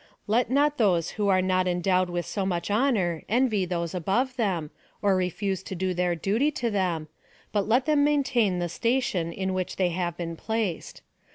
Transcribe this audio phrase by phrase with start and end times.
[0.25, 4.71] Let not those who are not endowed with so much honour, envy those above them,
[4.99, 7.07] or refuse to do their duty to them,
[7.51, 11.03] but let them maintain the station in which they have been placed.